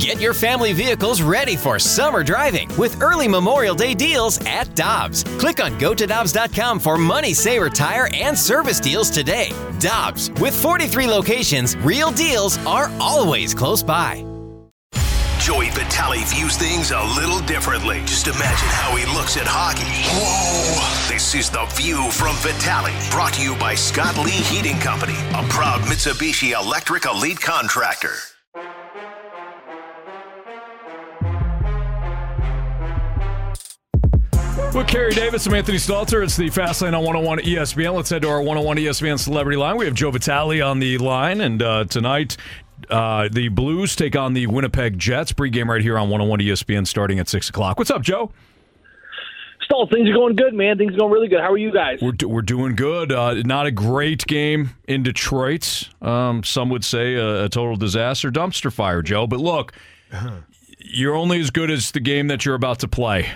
Get 0.00 0.18
your 0.18 0.32
family 0.32 0.72
vehicles 0.72 1.20
ready 1.20 1.56
for 1.56 1.78
summer 1.78 2.24
driving 2.24 2.74
with 2.78 3.02
early 3.02 3.28
Memorial 3.28 3.74
Day 3.74 3.92
deals 3.92 4.40
at 4.46 4.74
Dobbs. 4.74 5.24
Click 5.38 5.62
on 5.62 5.78
gotodobbs.com 5.78 6.80
for 6.80 6.96
money 6.96 7.34
saver 7.34 7.68
tire 7.68 8.08
and 8.14 8.36
service 8.36 8.80
deals 8.80 9.10
today. 9.10 9.52
Dobbs, 9.78 10.30
with 10.40 10.58
43 10.58 11.06
locations, 11.06 11.76
real 11.76 12.10
deals 12.12 12.56
are 12.64 12.90
always 12.98 13.52
close 13.52 13.82
by. 13.82 14.24
Joey 15.38 15.68
Vitale 15.68 16.24
views 16.24 16.56
things 16.56 16.92
a 16.92 17.02
little 17.14 17.40
differently. 17.40 18.00
Just 18.06 18.26
imagine 18.26 18.68
how 18.68 18.96
he 18.96 19.04
looks 19.14 19.36
at 19.36 19.44
hockey. 19.46 19.84
Whoa! 20.16 21.12
This 21.12 21.34
is 21.34 21.50
The 21.50 21.66
View 21.74 22.10
from 22.10 22.36
Vitale, 22.36 22.94
brought 23.10 23.34
to 23.34 23.42
you 23.42 23.54
by 23.56 23.74
Scott 23.74 24.16
Lee 24.16 24.30
Heating 24.30 24.78
Company, 24.78 25.18
a 25.34 25.46
proud 25.50 25.82
Mitsubishi 25.82 26.58
Electric 26.58 27.04
Elite 27.04 27.40
contractor. 27.40 28.14
With 34.74 34.86
Kerry 34.86 35.10
Davis 35.10 35.46
and 35.46 35.54
Anthony 35.56 35.78
Stalter, 35.78 36.22
it's 36.22 36.36
the 36.36 36.48
Fast 36.48 36.80
Lane 36.80 36.94
on 36.94 37.02
101 37.02 37.40
ESPN. 37.40 37.92
Let's 37.92 38.08
head 38.08 38.22
to 38.22 38.28
our 38.28 38.38
101 38.40 38.76
ESPN 38.76 39.18
celebrity 39.18 39.56
line. 39.56 39.76
We 39.76 39.84
have 39.86 39.94
Joe 39.94 40.12
Vitale 40.12 40.62
on 40.62 40.78
the 40.78 40.96
line, 40.98 41.40
and 41.40 41.60
uh, 41.60 41.84
tonight 41.86 42.36
uh, 42.88 43.28
the 43.32 43.48
Blues 43.48 43.96
take 43.96 44.14
on 44.14 44.32
the 44.32 44.46
Winnipeg 44.46 44.96
Jets. 44.96 45.32
Pregame 45.32 45.66
right 45.66 45.82
here 45.82 45.98
on 45.98 46.08
101 46.08 46.38
ESPN 46.38 46.86
starting 46.86 47.18
at 47.18 47.28
6 47.28 47.48
o'clock. 47.48 47.78
What's 47.78 47.90
up, 47.90 48.02
Joe? 48.02 48.30
Stall, 49.64 49.88
things 49.88 50.08
are 50.08 50.14
going 50.14 50.36
good, 50.36 50.54
man. 50.54 50.78
Things 50.78 50.94
are 50.94 50.98
going 50.98 51.12
really 51.12 51.28
good. 51.28 51.40
How 51.40 51.50
are 51.50 51.58
you 51.58 51.72
guys? 51.72 51.98
We're, 52.00 52.14
we're 52.28 52.40
doing 52.40 52.76
good. 52.76 53.10
Uh, 53.10 53.42
not 53.44 53.66
a 53.66 53.72
great 53.72 54.24
game 54.28 54.70
in 54.86 55.02
Detroit. 55.02 55.88
Um, 56.00 56.44
some 56.44 56.70
would 56.70 56.84
say 56.84 57.14
a, 57.14 57.46
a, 57.46 57.48
total 57.48 57.74
disaster, 57.74 58.30
dumpster 58.30 58.72
fire, 58.72 59.02
Joe. 59.02 59.26
But 59.26 59.40
look, 59.40 59.72
you're 60.78 61.16
only 61.16 61.40
as 61.40 61.50
good 61.50 61.72
as 61.72 61.90
the 61.90 62.00
game 62.00 62.28
that 62.28 62.44
you're 62.44 62.54
about 62.54 62.78
to 62.78 62.88
play 62.88 63.32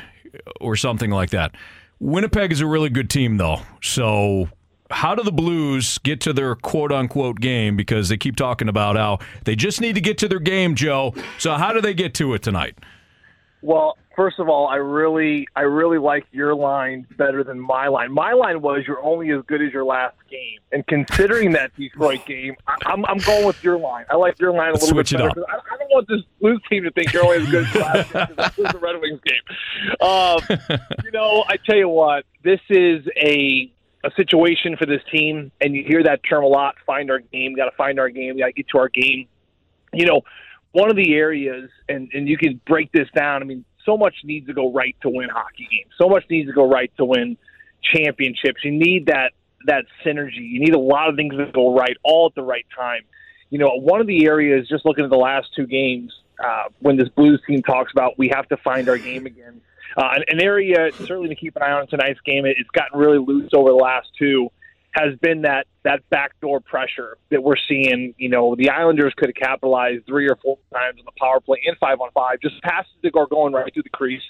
or 0.61 0.77
something 0.77 1.11
like 1.11 1.31
that. 1.31 1.55
Winnipeg 2.01 2.53
is 2.53 2.61
a 2.61 2.67
really 2.67 2.91
good 2.91 3.09
team, 3.09 3.37
though. 3.37 3.61
So, 3.83 4.49
how 4.91 5.15
do 5.15 5.23
the 5.23 5.33
Blues 5.33 5.99
get 5.99 6.21
to 6.23 6.33
their 6.33 6.55
quote 6.55 6.93
unquote 6.93 7.41
game? 7.41 7.77
Because 7.77 8.09
they 8.09 8.17
keep 8.17 8.37
talking 8.37 8.69
about 8.69 8.97
how 8.97 9.21
they 9.45 9.57
just 9.57 9.81
need 9.81 9.95
to 9.95 10.01
get 10.01 10.19
to 10.19 10.29
their 10.29 10.41
game, 10.41 10.75
Joe. 10.75 11.15
So, 11.39 11.55
how 11.55 11.73
do 11.73 11.81
they 11.81 11.95
get 11.95 12.15
to 12.15 12.35
it 12.35 12.43
tonight? 12.43 12.77
Well, 13.65 13.97
first 14.15 14.39
of 14.41 14.51
all, 14.51 14.67
I 14.69 14.77
really, 14.77 15.49
I 15.57 15.63
really 15.63 15.97
like 15.97 16.27
your 16.33 16.55
line 16.55 17.07
better 17.17 17.43
than 17.43 17.59
my 17.59 17.89
line. 17.89 18.13
My 18.13 18.35
line 18.35 18.61
was 18.61 18.83
you're 18.87 19.03
only 19.03 19.31
as 19.31 19.41
good 19.47 19.63
as 19.63 19.73
your 19.73 19.87
last 19.87 20.17
game, 20.31 20.59
and 20.71 20.87
considering 20.87 21.53
that 21.53 21.75
Detroit 21.75 22.27
game, 22.27 22.57
I, 22.67 22.93
am 22.93 23.07
I'm 23.07 23.17
going 23.17 23.47
with 23.47 23.65
your 23.65 23.79
line. 23.79 24.05
I 24.11 24.17
like 24.17 24.39
your 24.39 24.53
line 24.53 24.73
a 24.73 24.75
little 24.75 24.95
bit 24.95 25.11
better. 25.11 25.31
I, 25.49 25.55
I, 25.55 25.79
don't 25.79 25.89
want 25.89 26.09
this 26.09 26.21
Blues 26.43 26.61
team 26.69 26.85
to 26.85 26.91
think 26.91 27.15
you're 27.15 27.25
only 27.25 27.39
as 27.39 27.49
good 27.49 27.67
as 27.67 27.75
last 27.75 28.13
game 28.13 28.27
because 28.37 28.73
the 28.73 28.79
Red 28.79 29.01
Wings 29.01 29.21
game. 29.25 30.07
Um, 30.07 30.79
you 31.05 31.11
know, 31.13 31.45
I 31.49 31.57
tell 31.57 31.77
you 31.77 31.89
what, 31.89 32.27
this 32.43 32.61
is 32.69 33.07
a 33.17 33.73
a 34.05 34.11
situation 34.15 34.77
for 34.77 34.85
this 34.85 35.01
team, 35.11 35.51
and 35.63 35.75
you 35.75 35.85
hear 35.89 36.03
that 36.03 36.21
term 36.29 36.45
a 36.45 36.49
lot. 36.49 36.75
Find 36.85 37.11
our 37.11 37.21
game. 37.21 37.55
Got 37.55 37.71
to 37.71 37.77
find 37.79 37.99
our 37.99 38.11
game. 38.11 38.37
Got 38.37 38.47
to 38.47 38.53
get 38.53 38.69
to 38.69 38.79
our 38.79 38.91
game. 38.91 39.27
You 39.95 40.05
know, 40.05 40.21
one 40.75 40.91
of 40.91 40.97
the 40.97 41.15
areas, 41.15 41.71
and 41.89 42.11
and 42.13 42.29
you 42.29 42.37
can 42.37 42.61
break 42.67 42.93
this 42.93 43.09
down. 43.15 43.43
I 43.43 43.47
mean 43.47 43.65
so 43.85 43.97
much 43.97 44.15
needs 44.25 44.47
to 44.47 44.55
go 44.55 44.73
right 44.73 44.97
to 45.03 45.09
win 45.09 45.29
hockey 45.29 45.69
games. 45.71 45.93
So 45.99 46.09
much 46.09 46.25
needs 46.31 46.49
to 46.49 46.55
go 46.55 46.69
right 46.69 46.91
to 46.97 47.05
win 47.05 47.37
championships. 47.83 48.65
You 48.65 48.73
need 48.73 49.07
that 49.07 49.33
that 49.67 49.85
synergy. 50.05 50.41
You 50.41 50.61
need 50.61 50.75
a 50.75 50.79
lot 50.79 51.09
of 51.09 51.17
things 51.17 51.35
to 51.37 51.47
go 51.53 51.75
right 51.77 51.97
all 52.03 52.27
at 52.27 52.35
the 52.35 52.43
right 52.43 52.67
time. 52.77 53.03
You 53.51 53.59
know, 53.59 53.71
one 53.77 54.01
of 54.01 54.07
the 54.07 54.27
areas, 54.27 54.69
just 54.69 54.85
looking 54.85 55.05
at 55.05 55.11
the 55.11 55.17
last 55.17 55.49
two 55.55 55.67
games, 55.67 56.13
uh, 56.43 56.65
when 56.81 56.97
this 56.97 57.09
Blues 57.11 57.41
team 57.47 57.63
talks 57.63 57.93
about 57.93 58.19
we 58.19 58.29
have 58.35 58.49
to 58.49 58.57
find 58.59 58.89
our 58.89 58.99
game 58.99 59.27
again. 59.27 59.61
Uh, 59.97 60.09
an, 60.17 60.25
an 60.29 60.41
area 60.41 60.91
certainly 60.93 61.29
to 61.29 61.37
keep 61.37 61.55
an 61.57 61.63
eye 61.63 61.73
on 61.73 61.87
tonight's 61.87 62.21
game. 62.21 62.47
It, 62.47 62.57
it's 62.59 62.71
gotten 62.71 62.99
really 62.99 63.19
loose 63.19 63.51
over 63.55 63.71
the 63.71 63.77
last 63.77 64.09
two 64.19 64.51
has 64.95 65.17
been 65.21 65.43
that 65.43 65.67
that 65.83 66.09
backdoor 66.09 66.61
pressure 66.61 67.19
that 67.31 67.43
we're 67.43 67.57
seeing. 67.69 68.15
You 68.17 68.29
know, 68.29 68.55
the 68.55 68.71
Islanders 68.71 69.13
could 69.17 69.29
have 69.29 69.35
capitalized 69.35 70.07
three 70.07 70.29
or 70.29 70.37
four 70.37 70.59
times 70.73 71.01
on 71.01 71.05
the 71.05 71.13
power 71.19 71.41
play 71.41 71.61
in 71.65 71.75
five 71.77 72.01
on 72.01 72.11
five, 72.13 72.41
just 72.41 72.61
passes 72.63 72.93
that 73.03 73.17
are 73.17 73.27
going 73.27 73.53
right 73.53 73.73
through 73.73 73.83
the 73.83 73.91
crease. 73.91 74.23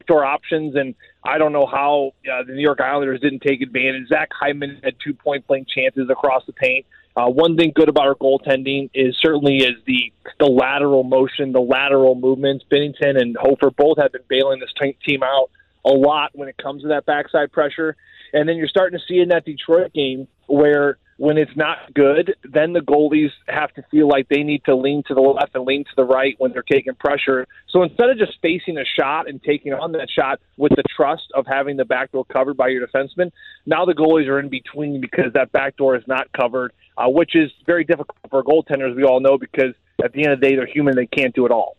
Backdoor 0.00 0.24
options, 0.24 0.74
and 0.74 0.94
I 1.22 1.38
don't 1.38 1.52
know 1.52 1.66
how 1.66 2.12
uh, 2.30 2.42
the 2.42 2.54
New 2.54 2.62
York 2.62 2.80
Islanders 2.80 3.20
didn't 3.20 3.42
take 3.42 3.60
advantage. 3.62 4.08
Zach 4.08 4.30
Hyman 4.32 4.80
had 4.82 4.94
two 5.04 5.14
point 5.14 5.46
blank 5.46 5.68
chances 5.68 6.08
across 6.10 6.44
the 6.46 6.52
paint. 6.52 6.86
Uh, 7.14 7.28
one 7.28 7.56
thing 7.56 7.72
good 7.74 7.90
about 7.90 8.06
our 8.06 8.14
goaltending 8.14 8.88
is 8.94 9.14
certainly 9.20 9.58
is 9.58 9.76
the 9.86 10.12
the 10.40 10.46
lateral 10.46 11.04
motion, 11.04 11.52
the 11.52 11.60
lateral 11.60 12.14
movements. 12.14 12.64
Binnington 12.72 13.20
and 13.20 13.36
Hofer 13.36 13.70
both 13.70 13.98
have 13.98 14.12
been 14.12 14.22
bailing 14.28 14.60
this 14.60 14.72
t- 14.80 14.96
team 15.06 15.22
out 15.22 15.50
a 15.84 15.90
lot 15.90 16.30
when 16.32 16.48
it 16.48 16.56
comes 16.56 16.82
to 16.82 16.88
that 16.88 17.04
backside 17.04 17.52
pressure. 17.52 17.96
And 18.32 18.48
then 18.48 18.56
you're 18.56 18.68
starting 18.68 18.98
to 18.98 19.04
see 19.06 19.20
in 19.20 19.28
that 19.28 19.44
Detroit 19.44 19.92
game 19.92 20.28
where 20.46 20.98
when 21.18 21.38
it's 21.38 21.56
not 21.56 21.94
good, 21.94 22.34
then 22.42 22.72
the 22.72 22.80
goalies 22.80 23.30
have 23.46 23.72
to 23.74 23.82
feel 23.90 24.08
like 24.08 24.28
they 24.28 24.42
need 24.42 24.64
to 24.64 24.74
lean 24.74 25.04
to 25.06 25.14
the 25.14 25.20
left 25.20 25.54
and 25.54 25.64
lean 25.64 25.84
to 25.84 25.90
the 25.96 26.04
right 26.04 26.34
when 26.38 26.52
they're 26.52 26.64
taking 26.64 26.94
pressure. 26.94 27.46
So 27.68 27.84
instead 27.84 28.10
of 28.10 28.18
just 28.18 28.32
facing 28.42 28.76
a 28.76 28.84
shot 28.84 29.28
and 29.28 29.40
taking 29.40 29.72
on 29.72 29.92
that 29.92 30.08
shot 30.10 30.40
with 30.56 30.72
the 30.74 30.82
trust 30.96 31.24
of 31.34 31.46
having 31.46 31.76
the 31.76 31.84
back 31.84 32.10
door 32.10 32.24
covered 32.24 32.56
by 32.56 32.68
your 32.68 32.84
defenseman, 32.86 33.30
now 33.66 33.84
the 33.84 33.92
goalies 33.92 34.26
are 34.26 34.40
in 34.40 34.48
between 34.48 35.00
because 35.00 35.32
that 35.34 35.52
back 35.52 35.76
door 35.76 35.94
is 35.94 36.02
not 36.08 36.26
covered, 36.32 36.72
uh, 36.96 37.08
which 37.08 37.36
is 37.36 37.52
very 37.66 37.84
difficult 37.84 38.18
for 38.28 38.42
goaltenders, 38.42 38.96
we 38.96 39.04
all 39.04 39.20
know, 39.20 39.38
because 39.38 39.74
at 40.02 40.12
the 40.12 40.24
end 40.24 40.32
of 40.32 40.40
the 40.40 40.48
day, 40.48 40.56
they're 40.56 40.66
human. 40.66 40.96
They 40.96 41.06
can't 41.06 41.34
do 41.34 41.46
it 41.46 41.52
all. 41.52 41.76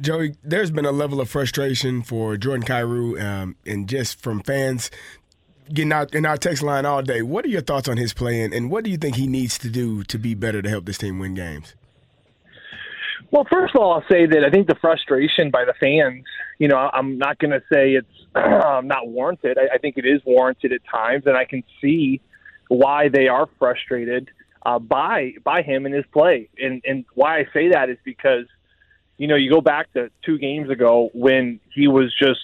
Joey, 0.00 0.36
there's 0.44 0.70
been 0.70 0.84
a 0.84 0.92
level 0.92 1.20
of 1.20 1.28
frustration 1.28 2.02
for 2.02 2.36
Jordan 2.36 2.64
Kyrou 2.64 3.20
um, 3.20 3.56
and 3.66 3.88
just 3.88 4.20
from 4.20 4.40
fans 4.40 4.92
getting 5.72 5.92
out 5.92 6.14
in 6.14 6.26
our 6.26 6.36
text 6.36 6.62
line 6.62 6.86
all 6.86 7.02
day. 7.02 7.22
What 7.22 7.44
are 7.44 7.48
your 7.48 7.60
thoughts 7.60 7.88
on 7.88 7.96
his 7.96 8.14
play, 8.14 8.42
and, 8.42 8.52
and 8.52 8.70
what 8.70 8.84
do 8.84 8.90
you 8.90 8.96
think 8.96 9.16
he 9.16 9.26
needs 9.26 9.58
to 9.58 9.68
do 9.68 10.02
to 10.04 10.18
be 10.18 10.34
better 10.34 10.62
to 10.62 10.68
help 10.68 10.84
this 10.86 10.98
team 10.98 11.18
win 11.18 11.34
games? 11.34 11.74
Well, 13.30 13.46
first 13.50 13.74
of 13.74 13.80
all, 13.80 13.92
I'll 13.92 14.08
say 14.10 14.26
that 14.26 14.44
I 14.44 14.50
think 14.50 14.68
the 14.68 14.74
frustration 14.76 15.50
by 15.50 15.64
the 15.64 15.74
fans, 15.78 16.24
you 16.58 16.68
know, 16.68 16.76
I'm 16.76 17.18
not 17.18 17.38
going 17.38 17.50
to 17.50 17.60
say 17.72 17.92
it's 17.92 18.06
not 18.34 19.08
warranted. 19.08 19.58
I, 19.58 19.74
I 19.74 19.78
think 19.78 19.98
it 19.98 20.06
is 20.06 20.22
warranted 20.24 20.72
at 20.72 20.80
times, 20.90 21.24
and 21.26 21.36
I 21.36 21.44
can 21.44 21.62
see 21.80 22.20
why 22.68 23.08
they 23.08 23.28
are 23.28 23.48
frustrated 23.58 24.30
uh, 24.64 24.78
by 24.78 25.34
by 25.44 25.62
him 25.62 25.86
and 25.86 25.94
his 25.94 26.04
play. 26.12 26.48
And 26.58 26.82
and 26.86 27.04
why 27.14 27.38
I 27.38 27.46
say 27.52 27.70
that 27.70 27.90
is 27.90 27.98
because, 28.04 28.46
you 29.18 29.26
know, 29.26 29.36
you 29.36 29.50
go 29.50 29.60
back 29.60 29.92
to 29.92 30.10
two 30.24 30.38
games 30.38 30.70
ago 30.70 31.10
when 31.12 31.60
he 31.74 31.86
was 31.86 32.14
just 32.18 32.40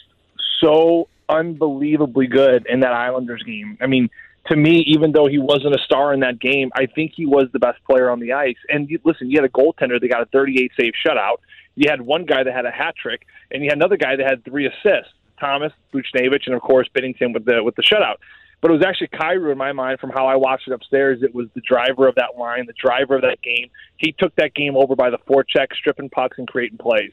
so 0.61 1.09
unbelievably 1.35 2.29
good 2.29 2.67
in 2.69 2.81
that 2.81 2.93
Islanders 2.93 3.43
game. 3.43 3.77
I 3.81 3.87
mean, 3.87 4.09
to 4.47 4.57
me, 4.57 4.85
even 4.87 5.13
though 5.13 5.27
he 5.27 5.39
wasn't 5.39 5.75
a 5.75 5.79
star 5.85 6.13
in 6.13 6.21
that 6.21 6.39
game, 6.39 6.71
I 6.75 6.87
think 6.87 7.13
he 7.15 7.27
was 7.27 7.47
the 7.53 7.59
best 7.59 7.79
player 7.85 8.11
on 8.11 8.21
the 8.21 8.33
ice. 8.33 8.57
And 8.69 8.89
you, 8.91 8.99
listen, 9.05 9.31
you 9.31 9.41
had 9.41 9.45
a 9.45 9.53
goaltender 9.53 10.01
that 10.01 10.09
got 10.09 10.23
a 10.23 10.27
38 10.27 10.73
save 10.79 10.93
shutout. 11.05 11.37
You 11.77 11.91
had 11.91 12.01
one 12.03 12.25
guy 12.25 12.45
that 12.45 12.53
had 12.53 12.67
a 12.67 12.71
hat 12.71 12.95
trick, 13.01 13.27
and 13.51 13.63
you 13.63 13.71
had 13.71 13.79
another 13.79 13.97
guy 13.97 14.17
that 14.17 14.25
had 14.25 14.45
three 14.45 14.67
assists: 14.67 15.13
Thomas, 15.41 15.73
Buchnevich, 15.93 16.47
and 16.47 16.55
of 16.55 16.63
course 16.63 16.89
Binnington 16.95 17.33
with 17.33 17.45
the 17.45 17.63
with 17.65 17.75
the 17.75 17.83
shutout. 17.83 18.17
But 18.61 18.71
it 18.71 18.75
was 18.75 18.85
actually 18.87 19.09
Kyrou 19.09 19.53
in 19.53 19.59
my 19.59 19.73
mind 19.73 20.01
from 20.01 20.11
how 20.11 20.27
I 20.27 20.37
watched 20.37 20.69
it 20.69 20.73
upstairs. 20.73 21.23
It 21.23 21.35
was 21.35 21.49
the 21.55 21.61
driver 21.61 22.07
of 22.09 22.15
that 22.15 22.39
line, 22.39 22.65
the 22.67 22.73
driver 22.73 23.17
of 23.17 23.23
that 23.23 23.43
game. 23.43 23.69
He 23.97 24.15
took 24.19 24.35
that 24.37 24.55
game 24.55 24.77
over 24.77 24.97
by 24.97 25.11
the 25.11 25.19
forecheck, 25.19 25.75
stripping 25.75 26.09
pucks 26.09 26.39
and 26.39 26.49
creating 26.49 26.79
plays. 26.79 27.13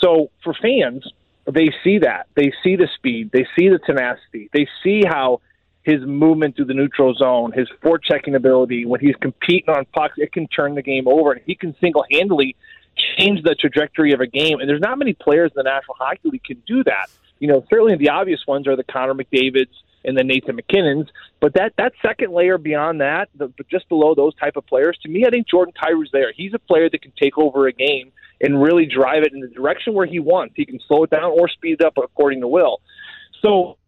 So 0.00 0.30
for 0.44 0.54
fans, 0.54 1.04
they 1.52 1.72
see 1.84 1.98
that. 1.98 2.26
They 2.34 2.52
see 2.62 2.76
the 2.76 2.88
speed. 2.96 3.30
They 3.32 3.46
see 3.58 3.68
the 3.68 3.78
tenacity. 3.78 4.50
They 4.52 4.66
see 4.82 5.02
how 5.06 5.40
his 5.84 6.00
movement 6.04 6.56
through 6.56 6.64
the 6.64 6.74
neutral 6.74 7.14
zone, 7.14 7.52
his 7.52 7.68
forechecking 7.82 8.34
ability, 8.34 8.84
when 8.84 9.00
he's 9.00 9.14
competing 9.20 9.72
on 9.72 9.84
pucks, 9.94 10.14
it 10.16 10.32
can 10.32 10.48
turn 10.48 10.74
the 10.74 10.82
game 10.82 11.06
over, 11.06 11.32
and 11.32 11.40
he 11.46 11.54
can 11.54 11.76
single 11.80 12.04
handedly 12.10 12.56
change 13.16 13.42
the 13.44 13.54
trajectory 13.54 14.12
of 14.12 14.20
a 14.20 14.26
game. 14.26 14.58
And 14.58 14.68
there's 14.68 14.80
not 14.80 14.98
many 14.98 15.12
players 15.12 15.52
in 15.54 15.62
the 15.62 15.70
National 15.70 15.94
Hockey 15.94 16.28
League 16.30 16.44
can 16.44 16.62
do 16.66 16.82
that. 16.84 17.06
You 17.38 17.48
know, 17.48 17.64
certainly 17.70 17.94
the 17.96 18.08
obvious 18.08 18.40
ones 18.48 18.66
are 18.66 18.74
the 18.74 18.84
Connor 18.84 19.14
McDavid's 19.14 19.82
and 20.04 20.16
the 20.16 20.24
Nathan 20.24 20.56
MacKinnon's, 20.56 21.08
but 21.40 21.54
that 21.54 21.74
that 21.78 21.92
second 22.00 22.32
layer 22.32 22.58
beyond 22.58 23.00
that, 23.00 23.28
the, 23.36 23.52
just 23.70 23.88
below 23.88 24.14
those 24.14 24.34
type 24.36 24.56
of 24.56 24.66
players, 24.66 24.96
to 25.02 25.08
me, 25.08 25.24
I 25.26 25.30
think 25.30 25.48
Jordan 25.48 25.74
Kyrou's 25.80 26.10
there. 26.12 26.32
He's 26.32 26.54
a 26.54 26.58
player 26.58 26.88
that 26.88 27.02
can 27.02 27.12
take 27.20 27.36
over 27.38 27.66
a 27.66 27.72
game 27.72 28.12
and 28.40 28.60
really 28.60 28.86
drive 28.86 29.22
it 29.22 29.32
in 29.32 29.40
the 29.40 29.48
direction 29.48 29.94
where 29.94 30.06
he 30.06 30.20
wants. 30.20 30.54
He 30.56 30.66
can 30.66 30.78
slow 30.86 31.04
it 31.04 31.10
down 31.10 31.24
or 31.24 31.48
speed 31.48 31.78
it 31.80 31.84
up 31.84 31.94
according 31.96 32.40
to 32.40 32.48
will. 32.48 32.80
So, 33.42 33.78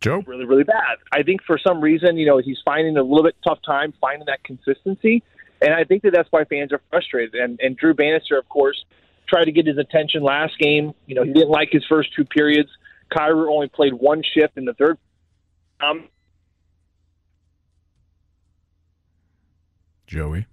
Joe, 0.00 0.22
really, 0.26 0.44
really 0.44 0.64
bad. 0.64 0.98
I 1.12 1.22
think 1.22 1.42
for 1.46 1.58
some 1.58 1.80
reason, 1.80 2.16
you 2.16 2.26
know, 2.26 2.38
he's 2.38 2.58
finding 2.64 2.96
a 2.96 3.02
little 3.02 3.24
bit 3.24 3.36
tough 3.46 3.58
time 3.64 3.94
finding 4.00 4.26
that 4.26 4.44
consistency, 4.44 5.22
and 5.60 5.72
I 5.74 5.84
think 5.84 6.02
that 6.02 6.12
that's 6.12 6.30
why 6.30 6.44
fans 6.44 6.72
are 6.72 6.80
frustrated. 6.90 7.34
And 7.34 7.58
and 7.60 7.76
Drew 7.76 7.94
Bannister, 7.94 8.38
of 8.38 8.48
course, 8.48 8.84
tried 9.28 9.44
to 9.44 9.52
get 9.52 9.66
his 9.66 9.78
attention 9.78 10.22
last 10.22 10.58
game. 10.58 10.92
You 11.06 11.14
know, 11.14 11.24
he 11.24 11.32
didn't 11.32 11.50
like 11.50 11.70
his 11.72 11.84
first 11.88 12.14
two 12.14 12.24
periods. 12.24 12.68
Kyrou 13.10 13.50
only 13.50 13.68
played 13.68 13.94
one 13.94 14.22
shift 14.22 14.56
in 14.56 14.64
the 14.64 14.74
third. 14.74 14.98
Um, 15.80 16.08
Joey. 20.06 20.46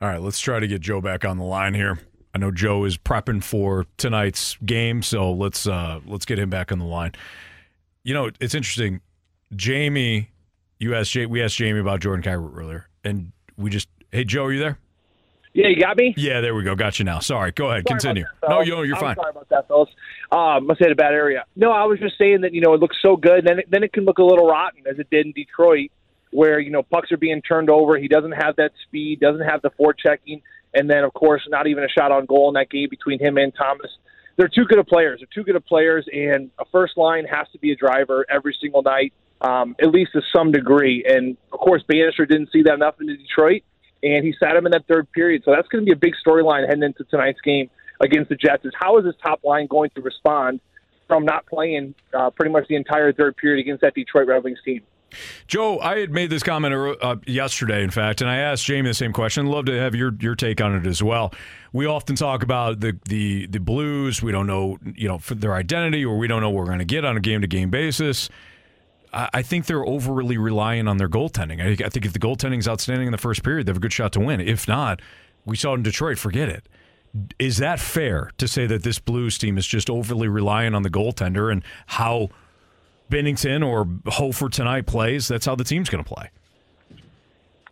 All 0.00 0.08
right, 0.08 0.20
let's 0.20 0.38
try 0.38 0.60
to 0.60 0.66
get 0.66 0.80
Joe 0.80 1.00
back 1.00 1.24
on 1.24 1.38
the 1.38 1.44
line 1.44 1.74
here. 1.74 1.98
I 2.34 2.38
know 2.38 2.52
Joe 2.52 2.84
is 2.84 2.96
prepping 2.96 3.42
for 3.42 3.86
tonight's 3.96 4.56
game, 4.64 5.02
so 5.02 5.32
let's 5.32 5.66
uh, 5.66 6.00
let's 6.06 6.24
get 6.24 6.38
him 6.38 6.50
back 6.50 6.70
on 6.70 6.78
the 6.78 6.84
line. 6.84 7.12
You 8.04 8.14
know, 8.14 8.30
it's 8.38 8.54
interesting. 8.54 9.00
Jamie, 9.56 10.30
you 10.78 10.94
asked 10.94 11.16
we 11.16 11.42
asked 11.42 11.56
Jamie 11.56 11.80
about 11.80 12.00
Jordan 12.00 12.22
Kyrou 12.22 12.56
earlier, 12.56 12.86
and 13.02 13.32
we 13.56 13.70
just, 13.70 13.88
hey 14.12 14.24
Joe, 14.24 14.44
are 14.44 14.52
you 14.52 14.60
there? 14.60 14.78
Yeah, 15.52 15.68
you 15.68 15.80
got 15.80 15.96
me. 15.96 16.14
Yeah, 16.16 16.40
there 16.40 16.54
we 16.54 16.62
go. 16.62 16.76
Got 16.76 17.00
you 17.00 17.04
now. 17.04 17.18
Sorry. 17.18 17.50
Go 17.50 17.70
ahead. 17.70 17.84
Sorry 17.88 17.98
Continue. 17.98 18.24
that, 18.42 18.50
no, 18.50 18.60
yo, 18.60 18.82
you're 18.82 18.94
I'm 18.96 19.02
fine. 19.02 19.16
Sorry 19.16 19.30
about 19.30 19.48
that, 19.48 19.66
fellas. 19.66 19.88
Um, 20.30 20.66
must 20.66 20.78
have 20.78 20.86
hit 20.86 20.92
a 20.92 20.94
bad 20.94 21.14
area. 21.14 21.44
No, 21.56 21.72
I 21.72 21.84
was 21.84 21.98
just 21.98 22.16
saying 22.18 22.42
that 22.42 22.54
you 22.54 22.60
know 22.60 22.74
it 22.74 22.80
looks 22.80 22.96
so 23.02 23.16
good, 23.16 23.44
then 23.44 23.58
it, 23.58 23.68
then 23.68 23.82
it 23.82 23.92
can 23.92 24.04
look 24.04 24.18
a 24.18 24.22
little 24.22 24.46
rotten 24.46 24.84
as 24.88 25.00
it 25.00 25.10
did 25.10 25.26
in 25.26 25.32
Detroit, 25.32 25.90
where 26.30 26.58
you 26.58 26.70
know 26.70 26.82
pucks 26.82 27.12
are 27.12 27.16
being 27.16 27.42
turned 27.42 27.70
over. 27.70 27.96
He 27.96 28.08
doesn't 28.08 28.32
have 28.32 28.56
that 28.56 28.72
speed, 28.86 29.20
doesn't 29.20 29.46
have 29.46 29.62
the 29.62 29.70
forechecking, 29.70 30.42
and 30.74 30.88
then 30.88 31.04
of 31.04 31.12
course 31.14 31.42
not 31.48 31.66
even 31.66 31.84
a 31.84 31.88
shot 31.88 32.12
on 32.12 32.26
goal 32.26 32.48
in 32.48 32.54
that 32.54 32.70
game 32.70 32.88
between 32.90 33.18
him 33.18 33.36
and 33.36 33.52
Thomas. 33.54 33.90
They're 34.36 34.48
too 34.48 34.64
good 34.66 34.78
of 34.78 34.86
players. 34.86 35.20
They're 35.20 35.42
too 35.42 35.44
good 35.44 35.56
of 35.56 35.66
players, 35.66 36.06
and 36.12 36.50
a 36.58 36.64
first 36.70 36.96
line 36.96 37.24
has 37.24 37.48
to 37.52 37.58
be 37.58 37.72
a 37.72 37.76
driver 37.76 38.24
every 38.30 38.56
single 38.60 38.82
night, 38.82 39.12
um, 39.40 39.74
at 39.80 39.90
least 39.90 40.12
to 40.12 40.22
some 40.34 40.52
degree. 40.52 41.04
And 41.08 41.36
of 41.52 41.58
course, 41.58 41.82
Bannister 41.88 42.24
didn't 42.24 42.50
see 42.52 42.62
that 42.62 42.74
enough 42.74 42.94
in 43.00 43.08
Detroit 43.08 43.62
and 44.02 44.24
he 44.24 44.34
sat 44.38 44.56
him 44.56 44.66
in 44.66 44.72
that 44.72 44.86
third 44.86 45.10
period. 45.12 45.42
So 45.44 45.50
that's 45.50 45.68
going 45.68 45.84
to 45.84 45.86
be 45.86 45.92
a 45.92 45.96
big 45.96 46.14
storyline 46.24 46.66
heading 46.66 46.82
into 46.82 47.04
tonight's 47.04 47.40
game 47.40 47.70
against 48.00 48.28
the 48.28 48.36
Jets. 48.36 48.64
Is 48.64 48.72
how 48.78 48.98
is 48.98 49.04
this 49.04 49.14
top 49.22 49.42
line 49.44 49.66
going 49.66 49.90
to 49.96 50.02
respond 50.02 50.60
from 51.06 51.24
not 51.24 51.46
playing 51.46 51.94
uh, 52.14 52.30
pretty 52.30 52.52
much 52.52 52.68
the 52.68 52.76
entire 52.76 53.12
third 53.12 53.36
period 53.36 53.60
against 53.60 53.82
that 53.82 53.94
Detroit 53.94 54.28
Red 54.28 54.44
Wings 54.44 54.58
team? 54.64 54.82
Joe, 55.46 55.78
I 55.78 55.98
had 55.98 56.10
made 56.10 56.30
this 56.30 56.42
comment 56.42 56.74
uh, 57.02 57.16
yesterday, 57.26 57.82
in 57.82 57.90
fact, 57.90 58.20
and 58.20 58.28
I 58.28 58.36
asked 58.36 58.64
Jamie 58.64 58.90
the 58.90 58.94
same 58.94 59.12
question. 59.12 59.46
Love 59.46 59.66
to 59.66 59.78
have 59.78 59.94
your 59.94 60.12
your 60.20 60.34
take 60.34 60.60
on 60.60 60.74
it 60.74 60.86
as 60.86 61.02
well. 61.02 61.32
We 61.72 61.86
often 61.86 62.16
talk 62.16 62.42
about 62.42 62.80
the 62.80 62.98
the 63.06 63.46
the 63.46 63.60
Blues. 63.60 64.22
We 64.22 64.32
don't 64.32 64.46
know, 64.46 64.78
you 64.94 65.08
know, 65.08 65.18
their 65.30 65.54
identity, 65.54 66.04
or 66.04 66.18
we 66.18 66.26
don't 66.26 66.40
know 66.42 66.50
what 66.50 66.60
we're 66.60 66.66
going 66.66 66.78
to 66.80 66.84
get 66.84 67.04
on 67.04 67.16
a 67.16 67.20
game 67.20 67.40
to 67.40 67.46
game 67.46 67.70
basis. 67.70 68.28
I 69.10 69.40
think 69.40 69.64
they're 69.64 69.86
overly 69.86 70.36
relying 70.36 70.86
on 70.86 70.98
their 70.98 71.08
goaltending. 71.08 71.62
I 71.62 71.88
think 71.88 72.04
if 72.04 72.12
the 72.12 72.18
goaltending 72.18 72.58
is 72.58 72.68
outstanding 72.68 73.06
in 73.06 73.12
the 73.12 73.18
first 73.18 73.42
period, 73.42 73.66
they 73.66 73.70
have 73.70 73.78
a 73.78 73.80
good 73.80 73.92
shot 73.92 74.12
to 74.12 74.20
win. 74.20 74.38
If 74.38 74.68
not, 74.68 75.00
we 75.46 75.56
saw 75.56 75.72
it 75.72 75.76
in 75.76 75.82
Detroit. 75.82 76.18
Forget 76.18 76.50
it. 76.50 76.68
Is 77.38 77.56
that 77.56 77.80
fair 77.80 78.32
to 78.36 78.46
say 78.46 78.66
that 78.66 78.82
this 78.82 78.98
Blues 78.98 79.38
team 79.38 79.56
is 79.56 79.66
just 79.66 79.88
overly 79.88 80.28
relying 80.28 80.74
on 80.74 80.82
the 80.82 80.90
goaltender 80.90 81.50
and 81.50 81.64
how 81.86 82.28
Binnington 83.10 83.66
or 83.66 83.86
Hofer 84.12 84.48
tonight 84.48 84.86
plays? 84.86 85.28
That's 85.28 85.46
how 85.46 85.54
the 85.54 85.64
team's 85.64 85.88
going 85.88 86.02
to 86.04 86.08
play. 86.08 86.30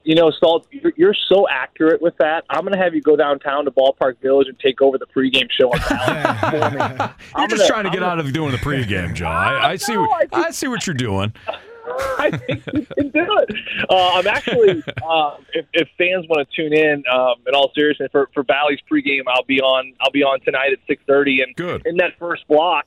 You 0.05 0.15
know, 0.15 0.31
Stalt, 0.31 0.69
you're, 0.71 0.93
you're 0.97 1.17
so 1.29 1.49
accurate 1.49 2.01
with 2.01 2.17
that. 2.19 2.45
I'm 2.49 2.61
going 2.61 2.73
to 2.75 2.79
have 2.79 2.95
you 2.95 3.03
go 3.03 3.17
downtown 3.17 3.65
to 3.65 3.73
Ballpark 3.73 4.21
Village 4.23 4.47
and 4.47 4.57
take 4.61 4.81
over 4.81 4.99
the 4.99 5.07
pregame 5.07 5.51
show. 5.51 5.71
On 5.73 5.79
you're 5.91 7.11
I'm 7.35 7.49
just 7.51 7.63
gonna- 7.63 7.67
trying 7.67 7.85
to 7.85 7.91
get 7.91 8.05
I'm 8.05 8.11
out 8.11 8.19
of 8.21 8.33
doing 8.33 8.53
the 8.53 8.59
pregame, 8.59 9.15
Joe. 9.15 9.27
I, 9.27 9.71
I 9.71 9.77
see. 9.79 9.95
No, 9.95 10.03
What, 10.03 10.29
I 10.33 10.45
I 10.45 10.51
see 10.53 10.69
what 10.69 10.87
you're 10.87 10.95
doing. 10.95 11.33
I 12.19 12.31
think 12.37 12.65
you 12.75 12.87
can 12.97 13.09
do 13.11 13.27
it. 13.39 13.55
Uh, 13.89 14.11
I'm 14.15 14.27
actually, 14.27 14.83
uh, 15.09 15.37
if, 15.55 15.67
if 15.73 15.89
fans 15.97 16.27
want 16.29 16.49
to 16.49 16.55
tune 16.57 16.73
in, 16.73 17.03
um, 17.13 17.35
in 17.47 17.55
all 17.55 17.71
seriousness, 17.75 18.09
for 18.13 18.29
for 18.35 18.43
Bally's 18.43 18.81
pregame, 18.91 19.23
I'll 19.29 19.45
be 19.45 19.61
on. 19.61 19.93
I'll 20.01 20.11
be 20.11 20.23
on 20.25 20.41
tonight 20.41 20.73
at 20.73 20.79
6:30, 20.89 21.43
and 21.45 21.57
Good. 21.57 21.87
in 21.87 21.97
that 21.99 22.13
first 22.19 22.47
block, 22.49 22.87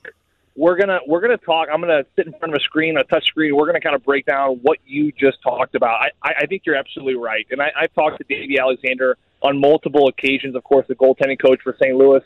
we're 0.60 0.78
gonna 0.78 1.00
we're 1.08 1.22
gonna 1.22 1.38
talk. 1.38 1.70
I'm 1.72 1.80
gonna 1.80 2.04
sit 2.18 2.28
in 2.28 2.34
front 2.34 2.54
of 2.54 2.60
a 2.60 2.64
screen, 2.64 2.98
a 2.98 3.04
touch 3.06 3.26
screen. 3.26 3.56
We're 3.56 3.66
gonna 3.66 3.80
kind 3.80 3.96
of 3.96 4.04
break 4.04 4.26
down 4.26 4.60
what 4.62 4.78
you 4.86 5.14
just 5.14 5.42
talked 5.42 5.74
about. 5.74 6.02
I, 6.22 6.34
I, 6.42 6.46
think 6.48 6.64
you're 6.66 6.76
absolutely 6.76 7.16
right, 7.16 7.48
and 7.50 7.62
I, 7.62 7.72
I've 7.80 7.94
talked 7.94 8.18
to 8.18 8.26
Davey 8.28 8.60
Alexander 8.60 9.18
on 9.42 9.60
multiple 9.62 10.10
occasions. 10.10 10.56
Of 10.56 10.66
course, 10.66 10.86
the 10.90 10.96
goaltending 10.96 11.40
coach 11.42 11.62
for 11.64 11.78
St. 11.82 11.96
Louis, 11.96 12.22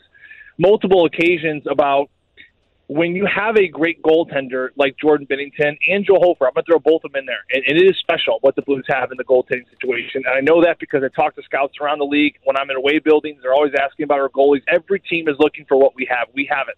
multiple 0.58 1.04
occasions 1.04 1.62
about 1.70 2.10
when 2.88 3.14
you 3.14 3.24
have 3.24 3.56
a 3.56 3.68
great 3.68 4.02
goaltender 4.02 4.70
like 4.76 4.96
Jordan 4.98 5.28
Binnington 5.30 5.78
and 5.88 6.04
Joel 6.04 6.20
Hofer, 6.20 6.46
I'm 6.46 6.52
going 6.52 6.64
to 6.64 6.72
throw 6.72 6.78
both 6.78 7.02
of 7.04 7.12
them 7.12 7.20
in 7.20 7.24
there. 7.24 7.40
And, 7.50 7.64
and 7.66 7.78
it 7.78 7.90
is 7.90 7.96
special 7.98 8.38
what 8.42 8.56
the 8.56 8.62
Blues 8.62 8.84
have 8.88 9.10
in 9.10 9.16
the 9.16 9.24
goaltending 9.24 9.70
situation. 9.70 10.22
And 10.26 10.36
I 10.36 10.40
know 10.40 10.62
that 10.62 10.78
because 10.78 11.02
I 11.02 11.08
talk 11.08 11.34
to 11.36 11.42
scouts 11.44 11.76
around 11.80 11.98
the 11.98 12.04
league. 12.04 12.34
When 12.44 12.58
I'm 12.58 12.68
in 12.68 12.76
away 12.76 12.98
buildings, 12.98 13.38
they're 13.40 13.54
always 13.54 13.72
asking 13.72 14.04
about 14.04 14.18
our 14.18 14.28
goalies. 14.28 14.60
Every 14.68 15.00
team 15.00 15.28
is 15.28 15.36
looking 15.38 15.64
for 15.64 15.78
what 15.78 15.94
we 15.94 16.06
have. 16.10 16.28
We 16.34 16.46
have 16.52 16.68
it. 16.68 16.76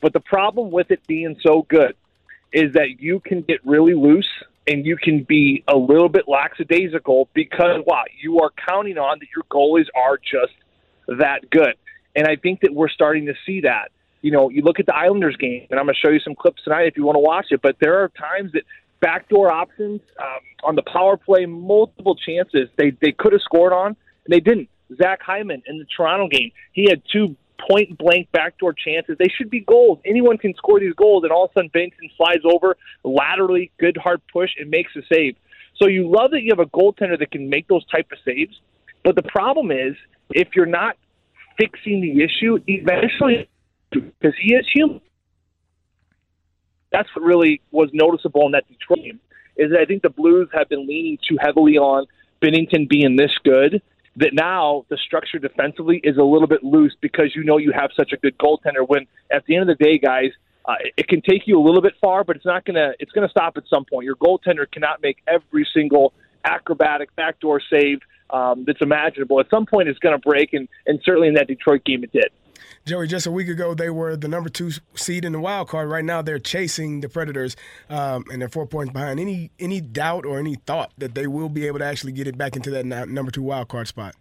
But 0.00 0.12
the 0.12 0.20
problem 0.20 0.70
with 0.70 0.90
it 0.90 1.06
being 1.06 1.36
so 1.42 1.66
good 1.68 1.96
is 2.52 2.74
that 2.74 3.00
you 3.00 3.20
can 3.20 3.42
get 3.42 3.64
really 3.64 3.94
loose 3.94 4.28
and 4.66 4.84
you 4.84 4.96
can 4.96 5.22
be 5.22 5.64
a 5.68 5.76
little 5.76 6.08
bit 6.08 6.24
lackadaisical 6.26 7.28
because, 7.34 7.82
wow, 7.86 8.04
you 8.20 8.40
are 8.40 8.50
counting 8.68 8.98
on 8.98 9.18
that 9.20 9.28
your 9.34 9.44
goalies 9.50 9.86
are 9.94 10.18
just 10.18 10.52
that 11.18 11.48
good. 11.50 11.74
And 12.14 12.26
I 12.26 12.36
think 12.36 12.60
that 12.60 12.74
we're 12.74 12.88
starting 12.88 13.26
to 13.26 13.34
see 13.44 13.60
that 13.62 13.90
you 14.26 14.32
know, 14.32 14.50
you 14.50 14.62
look 14.62 14.80
at 14.80 14.86
the 14.86 14.96
Islanders 14.96 15.36
game, 15.36 15.68
and 15.70 15.78
I'm 15.78 15.86
going 15.86 15.94
to 15.94 16.00
show 16.00 16.12
you 16.12 16.18
some 16.18 16.34
clips 16.34 16.64
tonight 16.64 16.88
if 16.88 16.96
you 16.96 17.04
want 17.04 17.14
to 17.14 17.20
watch 17.20 17.46
it. 17.50 17.62
But 17.62 17.76
there 17.80 18.02
are 18.02 18.08
times 18.08 18.50
that 18.54 18.62
backdoor 19.00 19.52
options 19.52 20.00
um, 20.20 20.40
on 20.64 20.74
the 20.74 20.82
power 20.82 21.16
play, 21.16 21.46
multiple 21.46 22.16
chances 22.16 22.68
they 22.76 22.90
they 23.00 23.12
could 23.12 23.32
have 23.32 23.42
scored 23.42 23.72
on, 23.72 23.88
and 23.88 23.96
they 24.28 24.40
didn't. 24.40 24.68
Zach 24.96 25.20
Hyman 25.22 25.62
in 25.66 25.78
the 25.78 25.86
Toronto 25.96 26.26
game, 26.26 26.50
he 26.72 26.88
had 26.88 27.02
two 27.12 27.36
point 27.70 27.96
blank 27.98 28.28
backdoor 28.32 28.72
chances. 28.72 29.16
They 29.18 29.28
should 29.36 29.50
be 29.50 29.60
goals. 29.60 29.98
Anyone 30.04 30.38
can 30.38 30.54
score 30.54 30.80
these 30.80 30.94
goals, 30.94 31.24
and 31.24 31.32
all 31.32 31.44
of 31.44 31.50
a 31.50 31.54
sudden 31.54 31.70
Binnington 31.70 32.14
slides 32.16 32.44
over 32.44 32.76
laterally, 33.04 33.70
good 33.78 33.96
hard 33.96 34.20
push, 34.32 34.50
and 34.58 34.70
makes 34.70 34.94
a 34.96 35.00
save. 35.12 35.36
So 35.76 35.88
you 35.88 36.10
love 36.10 36.30
that 36.30 36.42
you 36.42 36.52
have 36.56 36.66
a 36.66 36.70
goaltender 36.70 37.18
that 37.18 37.30
can 37.30 37.48
make 37.48 37.68
those 37.68 37.84
type 37.86 38.06
of 38.12 38.18
saves. 38.24 38.58
But 39.04 39.14
the 39.14 39.22
problem 39.22 39.70
is, 39.70 39.94
if 40.30 40.48
you're 40.54 40.66
not 40.66 40.96
fixing 41.58 42.00
the 42.00 42.22
issue, 42.22 42.58
eventually 42.66 43.48
because 43.90 44.34
he 44.40 44.54
is 44.54 44.66
human. 44.72 45.00
That's 46.92 47.08
what 47.14 47.24
really 47.24 47.60
was 47.70 47.90
noticeable 47.92 48.46
in 48.46 48.52
that 48.52 48.64
Detroit 48.68 49.04
game. 49.04 49.20
Is 49.56 49.70
that 49.70 49.80
I 49.80 49.84
think 49.84 50.02
the 50.02 50.10
Blues 50.10 50.48
have 50.52 50.68
been 50.68 50.86
leaning 50.86 51.18
too 51.26 51.36
heavily 51.40 51.78
on 51.78 52.06
Binnington 52.42 52.88
being 52.88 53.16
this 53.16 53.32
good 53.44 53.82
that 54.16 54.30
now 54.32 54.84
the 54.88 54.96
structure 54.96 55.38
defensively 55.38 56.00
is 56.02 56.16
a 56.16 56.22
little 56.22 56.48
bit 56.48 56.64
loose 56.64 56.96
because 57.00 57.34
you 57.34 57.44
know 57.44 57.58
you 57.58 57.72
have 57.72 57.90
such 57.96 58.12
a 58.12 58.16
good 58.16 58.36
goaltender. 58.38 58.86
When 58.86 59.06
at 59.30 59.44
the 59.46 59.56
end 59.56 59.68
of 59.68 59.78
the 59.78 59.84
day, 59.84 59.98
guys, 59.98 60.30
uh, 60.64 60.74
it 60.96 61.06
can 61.08 61.20
take 61.22 61.46
you 61.46 61.58
a 61.58 61.64
little 61.64 61.82
bit 61.82 61.92
far, 62.00 62.24
but 62.24 62.36
it's 62.36 62.46
not 62.46 62.64
gonna 62.64 62.92
it's 62.98 63.12
gonna 63.12 63.28
stop 63.28 63.56
at 63.56 63.64
some 63.68 63.84
point. 63.84 64.04
Your 64.04 64.16
goaltender 64.16 64.70
cannot 64.70 65.02
make 65.02 65.18
every 65.26 65.66
single 65.72 66.12
acrobatic 66.44 67.14
backdoor 67.16 67.60
save 67.70 67.98
um, 68.30 68.64
that's 68.66 68.80
imaginable. 68.80 69.38
At 69.40 69.50
some 69.50 69.66
point, 69.66 69.88
it's 69.88 69.98
to 69.98 70.18
break, 70.18 70.52
and 70.52 70.68
and 70.86 71.00
certainly 71.04 71.28
in 71.28 71.34
that 71.34 71.46
Detroit 71.46 71.84
game, 71.84 72.02
it 72.02 72.12
did. 72.12 72.30
Joey, 72.84 73.06
just 73.06 73.26
a 73.26 73.30
week 73.30 73.48
ago, 73.48 73.74
they 73.74 73.90
were 73.90 74.16
the 74.16 74.28
number 74.28 74.48
two 74.48 74.70
seed 74.94 75.24
in 75.24 75.32
the 75.32 75.40
wild 75.40 75.68
card. 75.68 75.88
Right 75.88 76.04
now, 76.04 76.22
they're 76.22 76.38
chasing 76.38 77.00
the 77.00 77.08
Predators, 77.08 77.56
um, 77.90 78.24
and 78.32 78.40
they're 78.40 78.48
four 78.48 78.66
points 78.66 78.92
behind. 78.92 79.20
Any 79.20 79.50
any 79.58 79.80
doubt 79.80 80.24
or 80.24 80.38
any 80.38 80.54
thought 80.54 80.92
that 80.98 81.14
they 81.14 81.26
will 81.26 81.48
be 81.48 81.66
able 81.66 81.78
to 81.78 81.84
actually 81.84 82.12
get 82.12 82.26
it 82.26 82.36
back 82.38 82.56
into 82.56 82.70
that 82.70 82.84
number 82.86 83.30
two 83.30 83.42
wild 83.42 83.68
card 83.68 83.88
spot? 83.88 84.14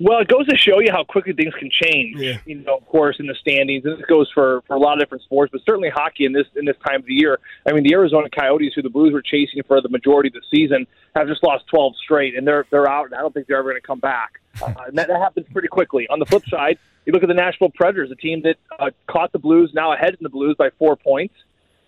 Well, 0.00 0.18
it 0.18 0.26
goes 0.26 0.46
to 0.48 0.56
show 0.56 0.80
you 0.80 0.88
how 0.90 1.04
quickly 1.04 1.32
things 1.32 1.54
can 1.54 1.70
change. 1.70 2.18
Yeah. 2.18 2.38
You 2.44 2.56
know, 2.56 2.78
of 2.78 2.86
course, 2.86 3.16
in 3.20 3.26
the 3.26 3.36
standings, 3.40 3.84
and 3.84 3.96
this 3.96 4.04
goes 4.06 4.28
for, 4.34 4.62
for 4.66 4.74
a 4.74 4.78
lot 4.78 4.94
of 4.94 4.98
different 4.98 5.22
sports, 5.22 5.52
but 5.52 5.60
certainly 5.64 5.90
hockey 5.90 6.24
in 6.24 6.32
this 6.32 6.46
in 6.56 6.64
this 6.64 6.76
time 6.84 7.00
of 7.00 7.06
the 7.06 7.14
year. 7.14 7.38
I 7.68 7.72
mean, 7.72 7.84
the 7.84 7.94
Arizona 7.94 8.28
Coyotes, 8.28 8.72
who 8.74 8.82
the 8.82 8.90
Blues 8.90 9.12
were 9.12 9.22
chasing 9.22 9.62
for 9.68 9.80
the 9.80 9.88
majority 9.88 10.28
of 10.28 10.34
the 10.34 10.42
season, 10.50 10.86
have 11.14 11.28
just 11.28 11.44
lost 11.44 11.66
12 11.70 11.94
straight, 12.02 12.36
and 12.36 12.46
they're 12.46 12.66
they're 12.70 12.90
out. 12.90 13.06
And 13.06 13.14
I 13.14 13.20
don't 13.20 13.32
think 13.32 13.46
they're 13.46 13.58
ever 13.58 13.70
going 13.70 13.80
to 13.80 13.86
come 13.86 14.00
back. 14.00 14.40
Uh, 14.60 14.72
that, 14.92 15.08
that 15.08 15.20
happens 15.20 15.46
pretty 15.52 15.68
quickly. 15.68 16.06
On 16.08 16.18
the 16.18 16.26
flip 16.26 16.44
side, 16.48 16.78
you 17.06 17.12
look 17.12 17.22
at 17.22 17.28
the 17.28 17.34
Nashville 17.34 17.70
Predators, 17.70 18.10
a 18.10 18.16
team 18.16 18.42
that 18.42 18.56
uh, 18.78 18.90
caught 19.06 19.32
the 19.32 19.38
Blues, 19.38 19.72
now 19.74 19.92
ahead 19.92 20.10
in 20.10 20.18
the 20.20 20.28
Blues 20.28 20.56
by 20.58 20.70
four 20.78 20.96
points. 20.96 21.34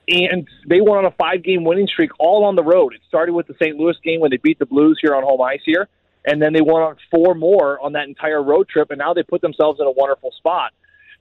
And 0.06 0.46
they 0.68 0.80
went 0.80 0.98
on 0.98 1.04
a 1.06 1.10
five 1.12 1.42
game 1.42 1.64
winning 1.64 1.86
streak 1.86 2.10
all 2.18 2.44
on 2.44 2.56
the 2.56 2.62
road. 2.62 2.94
It 2.94 3.00
started 3.08 3.32
with 3.32 3.46
the 3.46 3.54
St. 3.54 3.76
Louis 3.76 3.96
game 4.02 4.20
when 4.20 4.30
they 4.30 4.36
beat 4.36 4.58
the 4.58 4.66
Blues 4.66 4.98
here 5.00 5.14
on 5.14 5.22
home 5.22 5.40
ice 5.40 5.62
here 5.64 5.88
and 6.24 6.40
then 6.40 6.52
they 6.52 6.60
went 6.60 6.78
on 6.78 6.96
four 7.10 7.34
more 7.34 7.78
on 7.80 7.92
that 7.92 8.08
entire 8.08 8.42
road 8.42 8.68
trip, 8.68 8.90
and 8.90 8.98
now 8.98 9.12
they 9.12 9.22
put 9.22 9.42
themselves 9.42 9.80
in 9.80 9.86
a 9.86 9.90
wonderful 9.90 10.32
spot. 10.32 10.72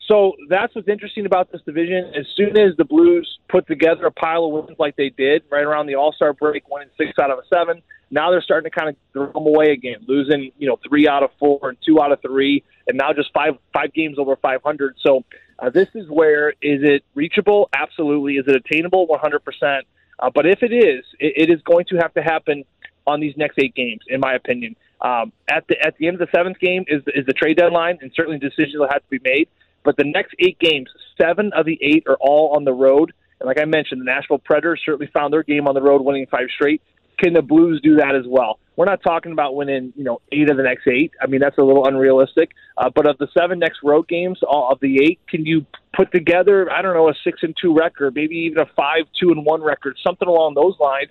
So 0.08 0.34
that's 0.50 0.76
what's 0.76 0.88
interesting 0.88 1.26
about 1.26 1.52
this 1.52 1.62
division. 1.62 2.12
As 2.16 2.26
soon 2.36 2.58
as 2.58 2.76
the 2.78 2.84
Blues 2.84 3.40
put 3.50 3.68
together 3.68 4.06
a 4.06 4.12
pile 4.12 4.46
of 4.46 4.52
wins 4.52 4.78
like 4.78 4.96
they 4.96 5.10
did 5.10 5.44
right 5.50 5.64
around 5.64 5.88
the 5.88 5.96
All 5.96 6.12
Star 6.12 6.34
break, 6.34 6.68
winning 6.70 6.90
six 6.98 7.12
out 7.20 7.32
of 7.32 7.40
a 7.40 7.44
seven, 7.54 7.82
now 8.12 8.30
they're 8.30 8.42
starting 8.42 8.70
to 8.70 8.78
kind 8.78 8.90
of 8.90 8.96
throw 9.14 9.32
them 9.32 9.48
away 9.48 9.72
again, 9.72 9.98
losing 10.08 10.52
you 10.58 10.68
know 10.68 10.78
three 10.88 11.08
out 11.08 11.24
of 11.24 11.32
four 11.40 11.70
and 11.70 11.78
two 11.86 12.02
out 12.02 12.12
of 12.12 12.22
three, 12.22 12.64
and 12.88 12.98
now 12.98 13.14
just 13.14 13.32
five 13.34 13.54
five 13.74 13.94
games 13.94 14.20
over 14.20 14.36
500. 14.36 14.96
So 15.00 15.24
uh, 15.60 15.70
this 15.70 15.88
is 15.96 16.10
where 16.10 16.50
is 16.50 16.82
it 16.84 17.04
reachable? 17.16 17.70
Absolutely. 17.74 18.36
Is 18.36 18.46
it 18.48 18.56
attainable? 18.56 19.08
100 19.08 19.40
percent. 19.40 19.86
Uh, 20.20 20.30
but 20.34 20.46
if 20.46 20.62
it 20.64 20.74
is, 20.74 21.06
it, 21.20 21.50
it 21.50 21.54
is 21.54 21.62
going 21.64 21.86
to 21.86 21.96
have 21.98 22.14
to 22.14 22.22
happen 22.22 22.66
on 23.08 23.20
these 23.20 23.36
next 23.38 23.58
eight 23.58 23.76
games, 23.76 24.02
in 24.08 24.20
my 24.20 24.34
opinion. 24.34 24.76
Um, 25.02 25.34
at 25.50 25.66
the 25.68 25.76
at 25.86 25.98
the 25.98 26.08
end 26.08 26.22
of 26.22 26.28
the 26.28 26.38
seventh 26.38 26.60
game 26.60 26.86
is 26.88 27.02
is 27.16 27.26
the 27.26 27.34
trade 27.34 27.58
deadline, 27.58 28.00
and 28.02 28.12
certainly 28.16 28.38
decisions 28.38 28.76
will 28.76 28.90
have 28.92 29.02
to 29.02 29.10
be 29.10 29.20
made. 29.24 29.50
But 29.84 29.98
the 29.98 30.06
next 30.06 30.36
eight 30.40 30.60
games, 30.60 30.90
seven 31.20 31.52
of 31.54 31.66
the 31.66 31.78
eight 31.82 32.04
are 32.08 32.18
all 32.20 32.56
on 32.56 32.64
the 32.64 32.74
road. 32.74 33.14
And 33.40 33.48
like 33.48 33.60
I 33.60 33.66
mentioned, 33.66 34.02
the 34.02 34.06
Nashville 34.06 34.40
Predators 34.40 34.82
certainly 34.86 35.10
found 35.14 35.34
their 35.34 35.44
game 35.44 35.68
on 35.68 35.76
the 35.76 35.82
road, 35.82 36.02
winning 36.02 36.28
five 36.28 36.48
straight. 36.56 36.82
Can 37.20 37.34
the 37.34 37.42
Blues 37.42 37.80
do 37.84 37.98
that 37.98 38.16
as 38.16 38.26
well? 38.28 38.60
we're 38.76 38.86
not 38.86 39.04
talking 39.04 39.32
about 39.32 39.56
winning, 39.56 39.94
you 39.96 40.04
know, 40.04 40.20
eight 40.32 40.50
of 40.50 40.58
the 40.58 40.64
next 40.64 40.88
eight. 40.88 41.12
I 41.22 41.28
mean, 41.28 41.40
that's 41.40 41.58
a 41.58 41.64
little 41.64 41.86
unrealistic. 41.86 42.52
Uh, 42.78 42.90
but 42.94 43.08
of 43.08 43.18
the 43.20 43.28
seven 43.38 43.60
next 43.60 43.80
road 43.84 44.08
games, 44.08 44.40
all 44.48 44.72
of 44.72 44.80
the 44.80 45.04
eight, 45.04 45.20
can 45.30 45.46
you 45.46 45.66
put 45.96 46.12
together, 46.12 46.72
I 46.72 46.82
don't 46.82 46.96
know, 46.96 47.10
a 47.10 47.14
six 47.24 47.40
and 47.44 47.56
two 47.60 47.76
record, 47.76 48.16
maybe 48.16 48.36
even 48.36 48.60
a 48.60 48.66
five 48.76 49.06
two 49.20 49.30
and 49.30 49.46
one 49.46 49.62
record, 49.62 49.98
something 50.04 50.28
along 50.28 50.56
those 50.56 50.76
lines, 50.80 51.10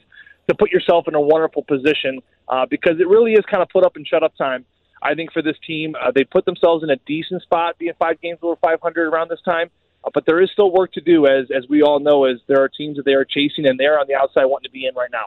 to 0.49 0.57
put 0.57 0.73
yourself 0.73 1.07
in 1.07 1.15
a 1.15 1.21
wonderful 1.21 1.63
position 1.63 2.21
uh, 2.49 2.67
because 2.69 2.99
it 2.99 3.07
really 3.07 3.33
is 3.33 3.45
kind 3.49 3.63
of 3.63 3.69
put 3.69 3.85
up 3.85 3.95
and 3.95 4.07
shut 4.07 4.25
up 4.25 4.37
time. 4.37 4.65
I 5.03 5.15
think 5.15 5.33
for 5.33 5.43
this 5.43 5.57
team, 5.67 5.95
uh, 6.01 6.13
they 6.15 6.25
put 6.25 6.45
themselves 6.45 6.83
in 6.83 6.91
a 6.91 6.97
decent 7.07 7.43
spot, 7.43 7.79
being 7.79 7.93
five 7.99 8.21
games 8.21 8.39
over 8.43 8.57
500 8.57 9.09
around 9.09 9.29
this 9.29 9.41
time. 9.45 9.71
Uh, 10.05 10.11
but 10.15 10.27
there 10.27 10.41
is 10.41 10.51
still 10.53 10.73
work 10.73 10.93
to 10.93 11.01
do, 11.01 11.27
as 11.27 11.49
as 11.57 11.65
we 11.69 11.83
all 11.83 12.01
know, 12.01 12.25
as 12.25 12.39
there 12.49 12.61
are 12.61 12.69
teams 12.69 12.97
that 12.97 13.05
they 13.05 13.15
are 13.15 13.25
chasing, 13.25 13.67
and 13.67 13.79
they're 13.79 13.99
on 13.99 14.07
the 14.09 14.15
outside 14.15 14.45
wanting 14.47 14.69
to 14.69 14.73
be 14.73 14.87
in 14.87 14.95
right 14.95 15.11
now. 15.13 15.27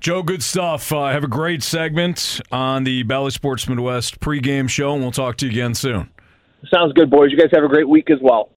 Joe, 0.00 0.22
good 0.22 0.42
stuff. 0.42 0.92
Uh, 0.92 1.08
have 1.08 1.24
a 1.24 1.28
great 1.28 1.62
segment 1.62 2.40
on 2.52 2.84
the 2.84 3.02
Bally 3.02 3.30
Sports 3.30 3.68
Midwest 3.68 4.20
pregame 4.20 4.68
show, 4.68 4.94
and 4.94 5.02
we'll 5.02 5.10
talk 5.10 5.36
to 5.38 5.46
you 5.46 5.52
again 5.52 5.74
soon. 5.74 6.10
Sounds 6.72 6.92
good, 6.92 7.10
boys. 7.10 7.30
You 7.30 7.38
guys 7.38 7.50
have 7.52 7.64
a 7.64 7.68
great 7.68 7.88
week 7.88 8.10
as 8.10 8.18
well. 8.20 8.50